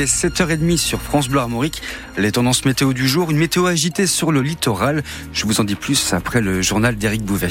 est 0.00 0.24
7h30 0.24 0.78
sur 0.78 1.00
France 1.02 1.28
Bleu 1.28 1.40
Armorique. 1.40 1.82
Les 2.16 2.32
tendances 2.32 2.64
météo 2.64 2.92
du 2.92 3.06
jour, 3.06 3.30
une 3.30 3.36
météo 3.36 3.66
agitée 3.66 4.06
sur 4.06 4.32
le 4.32 4.40
littoral. 4.40 5.02
Je 5.32 5.44
vous 5.44 5.60
en 5.60 5.64
dis 5.64 5.74
plus 5.74 6.12
après 6.12 6.40
le 6.40 6.62
journal 6.62 6.96
d'Éric 6.96 7.22
Bouvet. 7.22 7.48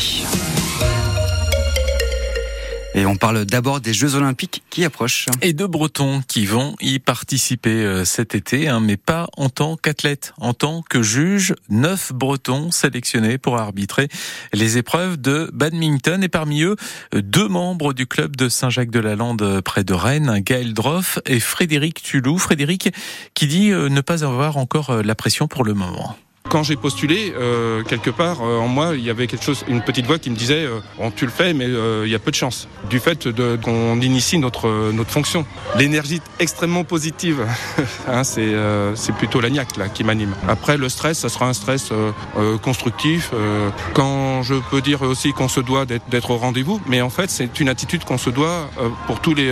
Et 3.00 3.06
on 3.06 3.16
parle 3.16 3.46
d'abord 3.46 3.80
des 3.80 3.94
Jeux 3.94 4.16
Olympiques 4.16 4.62
qui 4.70 4.84
approchent. 4.84 5.28
Et 5.42 5.54
de 5.54 5.66
Bretons 5.66 6.22
qui 6.28 6.46
vont 6.46 6.76
y 6.82 7.00
participer 7.00 7.70
euh, 7.70 8.04
cet 8.04 8.36
été, 8.36 8.68
hein, 8.68 8.82
mais 8.82 8.98
pas 8.98 9.30
en 9.38 9.48
tant 9.48 9.78
qu'athlète, 9.78 10.34
en 10.38 10.54
tant 10.54 10.82
que 10.82 11.02
juge. 11.02 11.56
Neuf 11.70 12.12
Bretons 12.12 12.72
sélectionnés 12.72 13.38
pour 13.38 13.58
arbitrer 13.58 14.10
les 14.52 14.78
épreuves 14.78 15.16
de 15.16 15.50
badminton 15.54 16.22
et 16.26 16.28
parmi 16.28 16.64
eux, 16.64 16.76
deux 17.14 17.48
membres 17.48 17.94
du 17.94 18.06
club 18.06 18.36
de 18.36 18.50
Saint-Jacques-de-la-Lande 18.50 19.44
euh, 19.44 19.62
près 19.62 19.86
de 19.86 19.94
Rennes, 19.94 20.42
Gaël 20.42 20.74
Droff 20.74 21.20
et 21.26 21.40
Frédéric 21.40 22.04
Tulou. 22.04 22.38
Frédéric 22.38 22.94
qui 23.34 23.48
dit 23.48 23.72
euh, 23.72 23.88
ne 23.88 24.02
pas 24.02 24.26
avoir 24.26 24.58
encore 24.58 25.04
la 25.04 25.16
pression 25.16 25.48
pour 25.48 25.64
le 25.64 25.74
moment. 25.74 26.18
Quand 26.48 26.64
j'ai 26.64 26.78
postulé, 26.78 27.32
euh, 27.38 27.84
quelque 27.84 28.10
part 28.10 28.38
euh, 28.42 28.58
en 28.58 28.68
moi, 28.68 28.94
il 28.96 29.04
y 29.04 29.12
avait 29.12 29.28
quelque 29.28 29.46
chose, 29.46 29.64
une 29.68 29.82
petite 29.82 30.08
voix 30.08 30.18
qui 30.18 30.32
me 30.32 30.36
disait 30.36 30.66
euh, 30.66 30.80
bon, 30.98 31.12
tu 31.12 31.26
le 31.26 31.32
fais, 31.32 31.54
mais 31.54 31.68
il 31.68 32.10
y 32.10 32.16
a 32.16 32.20
peu 32.20 32.32
de 32.32 32.36
chance 32.36 32.68
du 32.90 33.00
fait 33.00 33.30
qu'on 33.62 34.02
initie 34.02 34.40
notre 34.40 34.92
notre 34.92 35.12
fonction. 35.12 35.46
L'énergie 35.78 36.22
extrêmement 36.40 36.84
positive, 36.84 37.46
hein, 38.08 38.24
c'est 38.24 38.54
c'est 38.96 39.14
plutôt 39.14 39.42
l'agnac 39.42 39.78
là 39.78 39.90
qui 39.90 40.04
m'anime. 40.04 40.34
Après 40.48 40.78
le 40.78 40.90
stress, 40.90 41.20
ça 41.20 41.30
sera 41.30 41.48
un 41.48 41.54
stress 41.54 41.92
constructif. 42.64 43.32
quand 43.94 44.42
je 44.42 44.56
peux 44.72 44.82
dire 44.82 45.04
aussi 45.04 45.34
qu'on 45.34 45.50
se 45.50 45.60
doit 45.60 45.86
d'être 45.86 46.32
au 46.32 46.38
rendez-vous, 46.38 46.82
mais 46.88 47.02
en 47.02 47.10
fait 47.12 47.30
c'est 47.30 47.60
une 47.60 47.70
attitude 47.70 48.06
qu'on 48.06 48.18
se 48.18 48.32
doit 48.32 48.70
pour 49.06 49.20
tous 49.20 49.36
les 49.36 49.52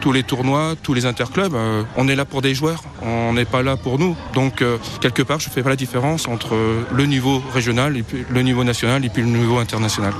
tous 0.00 0.12
les 0.12 0.24
tournois, 0.24 0.74
tous 0.82 0.92
les 0.92 1.06
interclubs. 1.06 1.56
on 1.96 2.08
est 2.08 2.16
là 2.16 2.26
pour 2.26 2.42
des 2.42 2.54
joueurs, 2.54 2.82
on 3.02 3.32
n'est 3.32 3.46
pas 3.46 3.62
là 3.62 3.76
pour 3.76 3.98
nous. 3.98 4.14
Donc 4.34 4.62
quelque 5.00 5.22
part, 5.22 5.40
je 5.40 5.48
fais 5.48 5.62
pas 5.62 5.70
la 5.70 5.76
différence 5.76 6.17
entre 6.26 6.56
le 6.92 7.06
niveau 7.06 7.42
régional 7.52 7.96
et 7.96 8.02
puis 8.02 8.24
le 8.28 8.42
niveau 8.42 8.64
national 8.64 9.04
et 9.04 9.08
puis 9.08 9.22
le 9.22 9.28
niveau 9.28 9.58
international. 9.58 10.12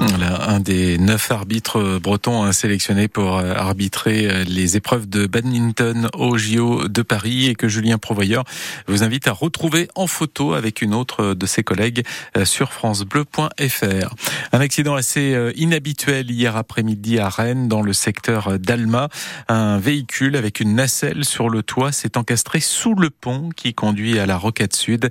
Un 0.46 0.60
des 0.60 0.98
neuf 0.98 1.30
arbitres 1.30 1.98
bretons 1.98 2.52
sélectionnés 2.52 3.08
pour 3.08 3.38
euh, 3.38 3.54
arbitrer 3.54 4.26
euh, 4.26 4.44
les 4.44 4.76
épreuves 4.76 5.08
de 5.08 5.26
badminton 5.26 6.08
au 6.14 6.36
JO 6.36 6.88
de 6.88 7.02
Paris 7.02 7.46
et 7.46 7.54
que 7.54 7.68
Julien 7.68 7.98
Provoyeur 7.98 8.44
vous 8.86 9.02
invite 9.02 9.28
à 9.28 9.32
retrouver 9.32 9.88
en 9.94 10.06
photo 10.06 10.54
avec 10.54 10.82
une 10.82 10.94
autre 10.94 11.34
de 11.34 11.46
ses 11.46 11.62
collègues 11.62 12.04
euh, 12.36 12.44
sur 12.44 12.72
francebleu.fr. 12.72 14.14
Un 14.52 14.60
accident 14.60 14.94
assez 14.94 15.36
inhabituel 15.56 16.30
hier 16.30 16.56
après-midi 16.56 17.18
à 17.18 17.28
Rennes 17.28 17.68
dans 17.68 17.82
le 17.82 17.92
secteur 17.92 18.58
d'Alma. 18.58 19.08
Un 19.48 19.78
véhicule 19.78 20.36
avec 20.36 20.60
une 20.60 20.74
nacelle 20.74 21.24
sur 21.24 21.48
le 21.48 21.62
toit 21.62 21.92
s'est 21.92 22.16
encastré 22.16 22.60
sous 22.60 22.94
le 22.94 23.10
pont 23.10 23.50
qui 23.54 23.74
conduit 23.74 24.18
à 24.18 24.26
la 24.26 24.36
Rocade 24.36 24.74
Sud. 24.74 25.10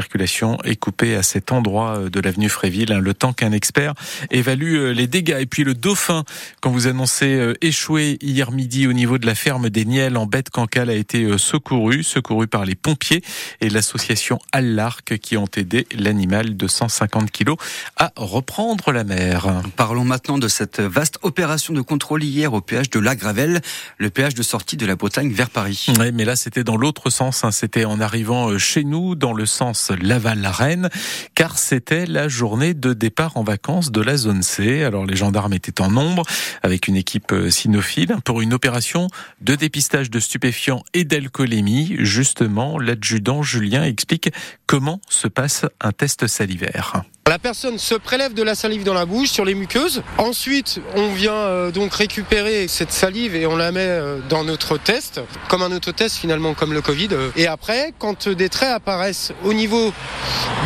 Circulation 0.00 0.56
est 0.64 0.76
coupée 0.76 1.14
à 1.14 1.22
cet 1.22 1.52
endroit 1.52 1.98
euh, 1.98 2.10
de 2.10 2.20
l'avenue 2.20 2.48
Fréville, 2.48 2.90
hein, 2.90 3.00
le 3.00 3.12
temps 3.12 3.34
qu'un 3.34 3.52
expert 3.52 3.92
évalue 4.30 4.76
euh, 4.76 4.92
les 4.94 5.06
dégâts. 5.06 5.36
Et 5.40 5.44
puis 5.44 5.62
le 5.62 5.74
dauphin, 5.74 6.24
quand 6.62 6.70
vous 6.70 6.86
annoncez 6.86 7.34
euh, 7.34 7.52
échoué 7.60 8.16
hier 8.22 8.50
midi 8.50 8.86
au 8.86 8.94
niveau 8.94 9.18
de 9.18 9.26
la 9.26 9.34
ferme 9.34 9.68
des 9.68 9.84
Niels 9.84 10.16
en 10.16 10.24
bête 10.24 10.48
cancale, 10.48 10.88
a 10.88 10.94
été 10.94 11.36
secouru, 11.36 12.02
secouru 12.02 12.46
par 12.46 12.64
les 12.64 12.74
pompiers 12.74 13.22
et 13.60 13.68
l'association 13.68 14.38
Allarc 14.52 15.18
qui 15.18 15.36
ont 15.36 15.48
aidé 15.54 15.86
l'animal 15.94 16.56
de 16.56 16.66
150 16.66 17.30
kilos 17.30 17.58
à 17.96 18.12
reprendre 18.16 18.92
la 18.92 19.04
mer. 19.04 19.62
Parlons 19.76 20.04
maintenant 20.04 20.38
de 20.38 20.48
cette 20.48 20.80
vaste 20.80 21.18
opération 21.20 21.74
de 21.74 21.82
contrôle 21.82 22.24
hier 22.24 22.54
au 22.54 22.62
péage 22.62 22.88
de 22.88 23.00
La 23.00 23.16
Gravelle, 23.16 23.60
le 23.98 24.08
péage 24.08 24.34
de 24.34 24.42
sortie 24.42 24.78
de 24.78 24.86
la 24.86 24.96
Bretagne 24.96 25.30
vers 25.30 25.50
Paris. 25.50 25.86
Oui, 25.98 26.10
mais 26.12 26.24
là 26.24 26.36
c'était 26.36 26.64
dans 26.64 26.78
l'autre 26.78 27.10
sens, 27.10 27.44
hein. 27.44 27.50
c'était 27.50 27.84
en 27.84 28.00
arrivant 28.00 28.56
chez 28.58 28.84
nous, 28.84 29.14
dans 29.14 29.34
le 29.34 29.44
sens 29.44 29.89
Laval-la-Reine, 29.94 30.88
car 31.34 31.58
c'était 31.58 32.06
la 32.06 32.28
journée 32.28 32.74
de 32.74 32.92
départ 32.92 33.36
en 33.36 33.42
vacances 33.42 33.90
de 33.90 34.00
la 34.00 34.16
zone 34.16 34.42
C. 34.42 34.82
Alors 34.82 35.06
les 35.06 35.16
gendarmes 35.16 35.52
étaient 35.52 35.80
en 35.80 35.90
nombre, 35.90 36.24
avec 36.62 36.88
une 36.88 36.96
équipe 36.96 37.32
euh, 37.32 37.50
cynophile, 37.50 38.16
pour 38.24 38.40
une 38.40 38.54
opération 38.54 39.08
de 39.40 39.54
dépistage 39.54 40.10
de 40.10 40.20
stupéfiants 40.20 40.82
et 40.94 41.04
d'alcoolémie. 41.04 41.96
Justement, 41.98 42.78
l'adjudant 42.78 43.42
Julien 43.42 43.84
explique 43.84 44.30
comment 44.66 45.00
se 45.08 45.28
passe 45.28 45.66
un 45.80 45.92
test 45.92 46.26
salivaire. 46.26 47.02
La 47.30 47.38
personne 47.38 47.78
se 47.78 47.94
prélève 47.94 48.34
de 48.34 48.42
la 48.42 48.56
salive 48.56 48.82
dans 48.82 48.92
la 48.92 49.06
bouche 49.06 49.28
sur 49.28 49.44
les 49.44 49.54
muqueuses. 49.54 50.02
Ensuite, 50.18 50.80
on 50.96 51.12
vient 51.12 51.32
euh, 51.32 51.70
donc 51.70 51.94
récupérer 51.94 52.66
cette 52.66 52.90
salive 52.90 53.36
et 53.36 53.46
on 53.46 53.54
la 53.54 53.70
met 53.70 53.86
euh, 53.86 54.18
dans 54.28 54.42
notre 54.42 54.78
test, 54.78 55.20
comme 55.48 55.62
un 55.62 55.70
autotest 55.70 56.16
finalement, 56.16 56.54
comme 56.54 56.72
le 56.72 56.82
Covid. 56.82 57.10
Et 57.36 57.46
après, 57.46 57.94
quand 58.00 58.28
des 58.28 58.48
traits 58.48 58.72
apparaissent 58.72 59.32
au 59.44 59.52
niveau 59.52 59.92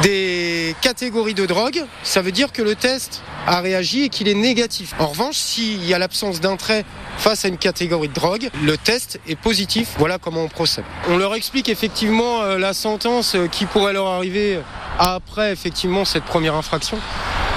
des 0.02 0.74
catégories 0.80 1.34
de 1.34 1.44
drogue, 1.44 1.84
ça 2.02 2.22
veut 2.22 2.32
dire 2.32 2.50
que 2.50 2.62
le 2.62 2.74
test 2.74 3.20
a 3.46 3.60
réagi 3.60 4.04
et 4.04 4.08
qu'il 4.08 4.26
est 4.26 4.32
négatif. 4.32 4.94
En 4.98 5.08
revanche, 5.08 5.36
s'il 5.36 5.84
y 5.84 5.92
a 5.92 5.98
l'absence 5.98 6.40
d'un 6.40 6.56
trait 6.56 6.86
face 7.18 7.44
à 7.44 7.48
une 7.48 7.58
catégorie 7.58 8.08
de 8.08 8.14
drogue, 8.14 8.48
le 8.62 8.78
test 8.78 9.20
est 9.28 9.36
positif. 9.36 9.96
Voilà 9.98 10.16
comment 10.16 10.44
on 10.44 10.48
procède. 10.48 10.84
On 11.10 11.18
leur 11.18 11.34
explique 11.34 11.68
effectivement 11.68 12.40
euh, 12.40 12.56
la 12.56 12.72
sentence 12.72 13.36
qui 13.52 13.66
pourrait 13.66 13.92
leur 13.92 14.06
arriver 14.06 14.60
après 14.98 15.52
effectivement 15.52 16.04
cette 16.04 16.24
première 16.24 16.54
infraction. 16.54 16.98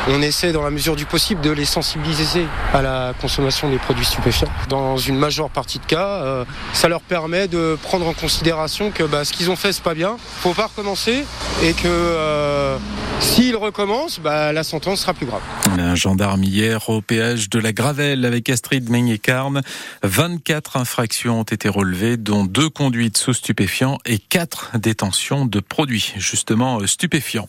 On 0.10 0.22
essaie 0.22 0.54
dans 0.54 0.64
la 0.64 0.70
mesure 0.70 0.96
du 0.96 1.06
possible 1.06 1.42
de 1.42 1.52
les 1.52 1.66
sensibiliser 1.66 2.46
à 2.74 2.82
la 2.82 3.14
consommation 3.20 3.70
des 3.70 3.78
produits 3.78 4.06
stupéfiants. 4.06 4.48
Dans 4.70 4.96
une 4.96 5.18
majeure 5.18 5.50
partie 5.50 5.80
de 5.80 5.86
cas, 5.86 6.22
euh, 6.24 6.46
ça 6.72 6.88
leur 6.88 7.02
permet 7.02 7.50
de 7.50 7.78
prendre 7.84 8.08
en 8.08 8.14
considération 8.14 8.92
que 8.92 9.04
bah, 9.04 9.26
ce 9.26 9.34
qu'ils 9.34 9.52
ont 9.52 9.58
fait 9.58 9.74
c'est 9.74 9.84
pas 9.84 9.96
bien, 9.96 10.16
faut 10.40 10.54
pas 10.54 10.68
recommencer 10.68 11.26
et 11.62 11.74
que 11.74 11.88
euh, 11.88 12.78
s'ils 13.20 13.58
recommencent, 13.58 14.20
bah, 14.22 14.54
la 14.54 14.64
sentence 14.64 15.02
sera 15.02 15.14
plus 15.14 15.26
grave. 15.26 15.42
Un 15.78 15.96
gendarme 15.96 16.44
hier 16.44 16.90
au 16.90 17.02
péage 17.02 17.50
de 17.50 17.60
la 17.60 17.74
Gravelle 17.74 18.24
avec 18.24 18.50
Astrid 18.50 18.90
Meignet-Carne. 18.90 19.62
24 20.04 20.78
infractions 20.78 21.42
ont 21.42 21.44
été 21.44 21.68
relevées, 21.68 22.16
dont 22.16 22.46
deux 22.46 22.70
conduites 22.70 23.18
sous 23.18 23.34
stupéfiants 23.34 23.98
et 24.06 24.20
quatre 24.20 24.72
détentions 24.78 25.46
de 25.46 25.60
produits, 25.60 26.14
justement 26.18 26.86
stupéfiants. 26.88 27.48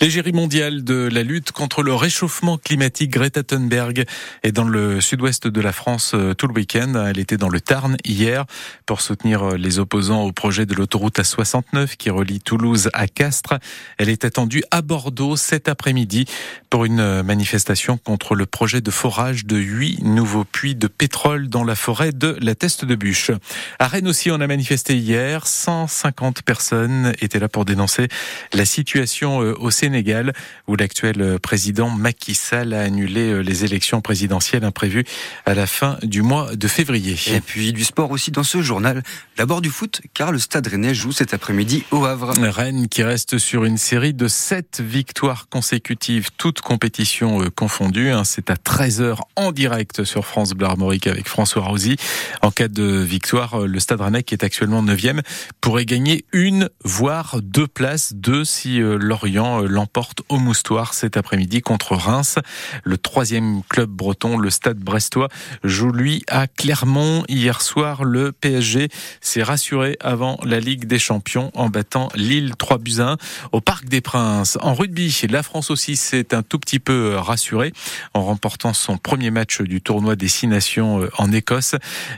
L'égérie 0.00 0.32
mondiale 0.32 0.84
de 0.84 1.08
la 1.12 1.22
lutte 1.22 1.52
contre 1.52 1.82
le 1.82 1.87
réchauffement 1.94 2.58
climatique, 2.58 3.10
Greta 3.10 3.42
Thunberg, 3.42 4.04
est 4.42 4.52
dans 4.52 4.68
le 4.68 5.00
sud-ouest 5.00 5.46
de 5.46 5.60
la 5.60 5.72
France 5.72 6.12
euh, 6.14 6.34
tout 6.34 6.46
le 6.46 6.54
week-end. 6.54 7.06
Elle 7.06 7.18
était 7.18 7.36
dans 7.36 7.48
le 7.48 7.60
Tarn 7.60 7.96
hier 8.04 8.44
pour 8.86 9.00
soutenir 9.00 9.42
euh, 9.42 9.56
les 9.56 9.78
opposants 9.78 10.24
au 10.24 10.32
projet 10.32 10.66
de 10.66 10.74
l'autoroute 10.74 11.18
A69 11.18 11.96
qui 11.96 12.10
relie 12.10 12.40
Toulouse 12.40 12.90
à 12.92 13.08
Castres. 13.08 13.54
Elle 13.96 14.08
est 14.08 14.24
attendue 14.24 14.62
à 14.70 14.82
bord 14.82 14.98
Bordeaux 14.98 15.36
cet 15.36 15.68
après-midi 15.68 16.24
pour 16.70 16.84
une 16.84 17.22
manifestation 17.22 17.98
contre 17.98 18.34
le 18.34 18.46
projet 18.46 18.80
de 18.80 18.90
forage 18.90 19.46
de 19.46 19.56
huit 19.56 20.02
nouveaux 20.02 20.42
puits 20.44 20.74
de 20.74 20.88
pétrole 20.88 21.48
dans 21.48 21.62
la 21.62 21.76
forêt 21.76 22.10
de 22.10 22.36
la 22.40 22.56
Teste 22.56 22.84
de 22.84 22.96
Bûche. 22.96 23.30
À 23.78 23.86
Rennes 23.86 24.08
aussi, 24.08 24.32
on 24.32 24.40
a 24.40 24.46
manifesté 24.48 24.96
hier. 24.96 25.46
150 25.46 26.42
personnes 26.42 27.12
étaient 27.20 27.38
là 27.38 27.48
pour 27.48 27.64
dénoncer 27.64 28.08
la 28.52 28.64
situation 28.64 29.40
euh, 29.40 29.54
au 29.60 29.70
Sénégal 29.70 30.32
où 30.66 30.74
l'actuel 30.74 31.38
président 31.38 31.77
Macky 31.86 32.34
Sall 32.34 32.74
a 32.74 32.80
annulé 32.80 33.30
euh, 33.30 33.38
les 33.40 33.64
élections 33.64 34.00
présidentielles 34.00 34.64
imprévues 34.64 35.04
à 35.46 35.54
la 35.54 35.66
fin 35.66 35.96
du 36.02 36.22
mois 36.22 36.56
de 36.56 36.68
février. 36.68 37.16
Et 37.32 37.40
puis 37.40 37.72
du 37.72 37.84
sport 37.84 38.10
aussi 38.10 38.30
dans 38.30 38.42
ce 38.42 38.60
journal. 38.62 39.02
D'abord 39.36 39.60
du 39.60 39.70
foot 39.70 40.00
car 40.14 40.32
le 40.32 40.38
Stade 40.38 40.66
Rennais 40.66 40.94
joue 40.94 41.12
cet 41.12 41.34
après-midi 41.34 41.84
au 41.90 42.04
Havre. 42.04 42.34
Rennes 42.48 42.88
qui 42.88 43.02
reste 43.02 43.38
sur 43.38 43.64
une 43.64 43.78
série 43.78 44.14
de 44.14 44.26
7 44.26 44.80
victoires 44.80 45.48
consécutives, 45.48 46.30
toutes 46.36 46.60
compétitions 46.60 47.42
euh, 47.42 47.50
confondues. 47.50 48.10
Hein. 48.10 48.24
C'est 48.24 48.50
à 48.50 48.54
13h 48.54 49.18
en 49.36 49.52
direct 49.52 50.04
sur 50.04 50.26
France 50.26 50.52
Bleu 50.54 50.66
Armorique 50.66 51.06
avec 51.06 51.28
François 51.28 51.62
Rosy. 51.62 51.96
En 52.42 52.50
cas 52.50 52.68
de 52.68 52.82
victoire, 52.82 53.62
euh, 53.62 53.66
le 53.66 53.78
Stade 53.78 54.00
Rennais 54.00 54.24
qui 54.24 54.34
est 54.34 54.42
actuellement 54.42 54.82
9e 54.82 55.20
pourrait 55.60 55.86
gagner 55.86 56.24
une, 56.32 56.70
voire 56.82 57.38
deux 57.42 57.68
places, 57.68 58.14
deux 58.14 58.44
si 58.44 58.78
Lorient 58.80 59.60
l'emporte 59.60 60.22
au 60.28 60.38
Moustoir 60.38 60.94
cet 60.94 61.16
après-midi 61.16 61.57
contre 61.60 61.94
Reims. 61.94 62.38
Le 62.84 62.98
troisième 62.98 63.62
club 63.68 63.90
breton, 63.90 64.38
le 64.38 64.50
Stade 64.50 64.78
Brestois, 64.78 65.28
joue 65.64 65.90
lui 65.90 66.22
à 66.28 66.46
Clermont. 66.46 67.24
Hier 67.28 67.60
soir, 67.62 68.04
le 68.04 68.32
PSG 68.32 68.88
s'est 69.20 69.42
rassuré 69.42 69.96
avant 70.00 70.38
la 70.44 70.60
Ligue 70.60 70.86
des 70.86 70.98
Champions 70.98 71.50
en 71.54 71.68
battant 71.68 72.08
Lille 72.14 72.54
3 72.56 72.78
buts 72.78 73.00
1 73.00 73.16
au 73.52 73.60
Parc 73.60 73.86
des 73.86 74.00
Princes. 74.00 74.58
En 74.60 74.74
rugby, 74.74 75.14
la 75.30 75.42
France 75.42 75.70
aussi 75.70 75.96
s'est 75.96 76.34
un 76.34 76.42
tout 76.42 76.58
petit 76.58 76.78
peu 76.78 77.16
rassurée 77.16 77.72
en 78.14 78.24
remportant 78.24 78.72
son 78.72 78.98
premier 78.98 79.30
match 79.30 79.60
du 79.62 79.80
tournoi 79.80 80.16
des 80.16 80.28
Six 80.28 80.46
Nations 80.46 81.02
euh, 81.02 81.10
en 81.18 81.32
Écosse. 81.32 81.74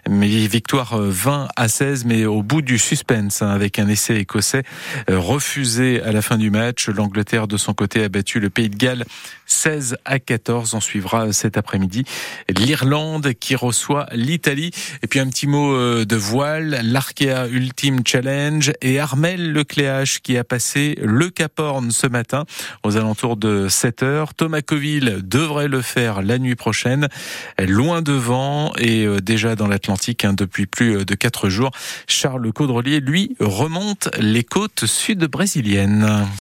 Mais 0.08 0.28
victoire 0.46 0.98
20 0.98 1.48
à 1.56 1.68
16, 1.68 2.04
mais 2.04 2.24
au 2.24 2.42
bout 2.42 2.62
du 2.62 2.78
suspense, 2.78 3.42
hein, 3.42 3.50
avec 3.50 3.78
un 3.78 3.88
essai 3.88 4.16
écossais 4.16 4.62
refusé 5.08 6.02
à 6.02 6.12
la 6.12 6.22
fin 6.22 6.38
du 6.38 6.50
match. 6.50 6.88
L'Angleterre, 6.88 7.46
de 7.46 7.56
son 7.56 7.74
côté, 7.74 8.04
a 8.04 8.08
battu 8.08 8.40
le 8.40 8.50
Pays 8.50 8.68
de 8.68 8.76
Galles 8.76 9.04
16 9.46 9.96
à 10.04 10.18
14. 10.18 10.74
On 10.74 10.80
suivra 10.80 11.32
cet 11.32 11.56
après-midi 11.56 12.04
l'Irlande 12.48 13.32
qui 13.34 13.56
reçoit 13.56 14.06
l'Italie. 14.12 14.70
Et 15.02 15.06
puis 15.06 15.20
un 15.20 15.28
petit 15.28 15.46
mot 15.46 15.74
euh, 15.74 16.04
de 16.04 16.16
voile, 16.16 16.80
l'Arkea 16.82 17.48
Ultime 17.50 18.00
Challenge 18.06 18.72
et 18.80 19.00
Armel 19.00 19.52
Lecléache 19.52 20.20
qui 20.20 20.36
a 20.36 20.44
passé 20.44 20.96
le 21.02 21.30
Cap 21.30 21.58
Horn 21.58 21.90
ce 21.90 22.06
matin 22.06 22.44
aux 22.82 22.96
alentours 22.96 23.36
de 23.36 23.68
7 23.68 24.02
heures. 24.02 24.34
Thomas 24.34 24.62
Coville 24.62 25.20
devrait 25.22 25.68
le 25.68 25.82
faire 25.82 26.22
la 26.22 26.38
nuit 26.38 26.56
prochaine, 26.56 27.08
loin 27.58 28.02
devant 28.02 28.72
et 28.78 29.04
euh, 29.04 29.20
déjà 29.20 29.56
dans 29.56 29.66
l'Atlantique 29.66 30.24
hein, 30.24 30.32
depuis 30.32 30.66
plus 30.66 31.04
de 31.04 31.14
4 31.14 31.48
jours. 31.48 31.70
Charles 32.06 32.52
Caudrelier, 32.52 33.00
lui, 33.00 33.36
remonte 33.40 34.08
les 34.18 34.44
côtes 34.44 34.86
sud 34.86 35.24
brésiliennes. 35.24 36.28